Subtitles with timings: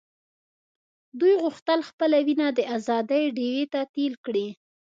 [1.19, 4.47] دوی غوښتل خپله وینه د آزادۍ ډیوې ته تېل کړي.